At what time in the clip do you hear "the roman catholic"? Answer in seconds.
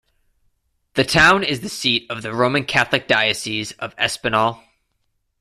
2.23-3.07